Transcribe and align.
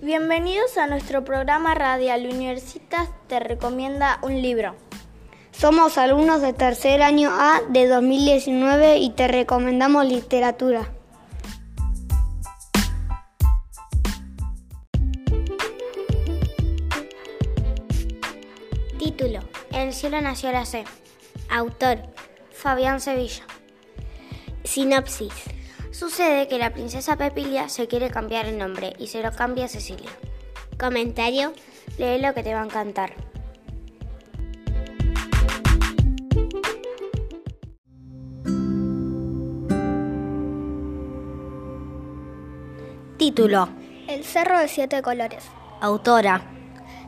Bienvenidos 0.00 0.78
a 0.78 0.86
nuestro 0.86 1.24
programa 1.24 1.74
radial 1.74 2.24
Universitas 2.24 3.08
te 3.26 3.40
recomienda 3.40 4.20
un 4.22 4.40
libro. 4.40 4.76
Somos 5.50 5.98
alumnos 5.98 6.40
de 6.40 6.52
tercer 6.52 7.02
año 7.02 7.30
A 7.32 7.62
de 7.68 7.88
2019 7.88 8.98
y 8.98 9.10
te 9.10 9.26
recomendamos 9.26 10.06
literatura. 10.06 10.88
Título: 19.00 19.40
El 19.72 19.92
cielo 19.92 20.20
nació 20.20 20.52
la 20.52 20.64
C. 20.64 20.84
Autor: 21.50 21.98
Fabián 22.52 23.00
Sevilla. 23.00 23.42
Sinopsis: 24.62 25.32
Sucede 25.90 26.48
que 26.48 26.58
la 26.58 26.72
princesa 26.72 27.16
Pepilia 27.16 27.68
se 27.68 27.88
quiere 27.88 28.10
cambiar 28.10 28.46
el 28.46 28.58
nombre 28.58 28.92
y 28.98 29.08
se 29.08 29.22
lo 29.22 29.32
cambia 29.32 29.64
a 29.64 29.68
Cecilia. 29.68 30.10
Comentario: 30.78 31.52
Lee 31.98 32.20
lo 32.20 32.34
que 32.34 32.42
te 32.42 32.54
va 32.54 32.62
a 32.62 32.64
encantar. 32.64 33.14
Título: 43.16 43.68
El 44.08 44.24
Cerro 44.24 44.58
de 44.60 44.68
Siete 44.68 45.02
Colores. 45.02 45.44
Autora: 45.80 46.42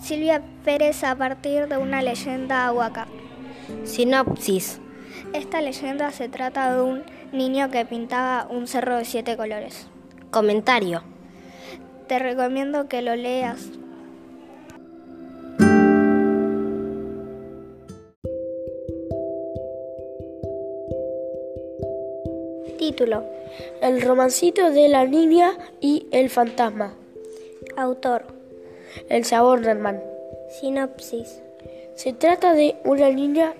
Silvia 0.00 0.42
Pérez 0.64 1.04
a 1.04 1.14
partir 1.14 1.68
de 1.68 1.76
una 1.76 2.00
leyenda 2.00 2.72
huaca. 2.72 3.06
Sinopsis: 3.84 4.80
Esta 5.34 5.60
leyenda 5.60 6.10
se 6.10 6.28
trata 6.28 6.74
de 6.74 6.82
un 6.82 7.17
niño 7.32 7.70
que 7.70 7.84
pintaba 7.84 8.46
un 8.50 8.66
cerro 8.66 8.96
de 8.96 9.04
siete 9.04 9.36
colores. 9.36 9.86
Comentario: 10.30 11.02
Te 12.06 12.18
recomiendo 12.18 12.88
que 12.88 13.02
lo 13.02 13.16
leas. 13.16 13.68
Título: 22.78 23.24
El 23.82 24.00
romancito 24.02 24.70
de 24.70 24.88
la 24.88 25.04
niña 25.04 25.52
y 25.80 26.06
el 26.10 26.30
fantasma. 26.30 26.94
Autor: 27.76 28.24
El 29.08 29.24
sabor 29.24 29.64
Herman. 29.64 30.02
Sinopsis: 30.60 31.42
Se 31.94 32.12
trata 32.12 32.54
de 32.54 32.76
una 32.84 33.10
niña 33.10 33.52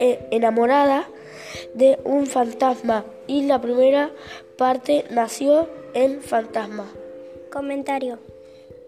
eh, 0.00 0.26
enamorada 0.30 1.08
de 1.76 1.98
un 2.04 2.26
fantasma 2.26 3.04
y 3.26 3.42
la 3.42 3.60
primera 3.60 4.10
parte 4.56 5.04
nació 5.10 5.68
en 5.94 6.22
fantasma. 6.22 6.86
Comentario: 7.52 8.18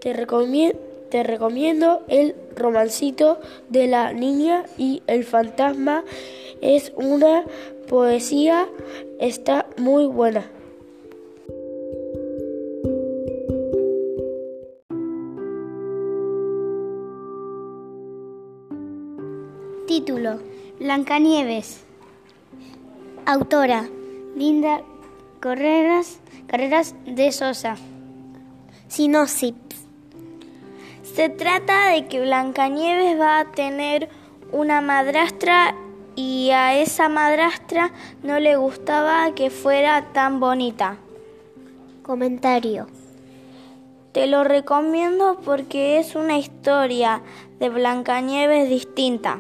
Te, 0.01 0.15
recomi 0.15 0.73
te 1.11 1.23
recomiendo 1.23 2.03
el 2.09 2.35
romancito 2.57 3.39
de 3.69 3.87
la 3.87 4.13
niña 4.13 4.65
y 4.79 5.03
el 5.07 5.25
fantasma. 5.25 6.03
Es 6.61 6.93
una 6.97 7.45
poesía, 7.89 8.67
está 9.21 9.67
muy 9.77 10.07
buena. 10.07 10.51
Título: 19.87 20.39
Blancanieves. 20.79 21.88
Autora: 23.31 23.87
Linda 24.37 24.81
Carreras, 25.39 26.19
Carreras 26.47 26.95
de 27.05 27.31
Sosa. 27.31 27.77
Sinopsis: 28.89 29.53
Se 31.03 31.29
trata 31.29 31.91
de 31.91 32.07
que 32.07 32.23
Blancanieves 32.23 33.21
va 33.21 33.41
a 33.41 33.53
tener 33.53 34.09
una 34.51 34.81
madrastra 34.81 35.75
y 36.17 36.53
a 36.53 36.79
esa 36.79 37.11
madrastra 37.11 37.93
no 38.23 38.41
le 38.41 38.57
gustaba 38.57 39.35
que 39.35 39.51
fuera 39.51 40.11
tan 40.15 40.41
bonita. 40.41 40.97
Comentario: 42.03 42.87
Te 44.13 44.27
lo 44.27 44.43
recomiendo 44.43 45.39
porque 45.45 45.99
es 45.99 46.15
una 46.15 46.39
historia 46.39 47.21
de 47.61 47.69
Blancanieves 47.69 48.71
distinta. 48.71 49.39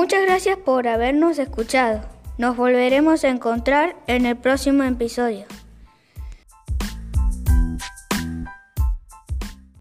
Muchas 0.00 0.22
gracias 0.22 0.56
por 0.56 0.88
habernos 0.88 1.38
escuchado. 1.38 2.00
Nos 2.38 2.56
volveremos 2.56 3.22
a 3.22 3.28
encontrar 3.28 3.96
en 4.06 4.24
el 4.24 4.34
próximo 4.34 4.82
episodio. 4.82 5.44